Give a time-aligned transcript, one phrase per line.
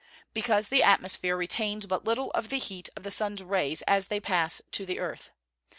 [0.33, 4.19] _Because the atmosphere retains but little of the heat of the sun's rays as they
[4.19, 5.29] pass to the earth.